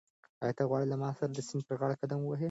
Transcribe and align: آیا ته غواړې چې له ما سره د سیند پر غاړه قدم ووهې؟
آیا 0.43 0.53
ته 0.57 0.63
غواړې 0.69 0.85
چې 0.87 0.91
له 0.91 0.95
ما 1.01 1.09
سره 1.17 1.31
د 1.33 1.39
سیند 1.47 1.63
پر 1.67 1.75
غاړه 1.79 1.95
قدم 2.01 2.19
ووهې؟ 2.21 2.39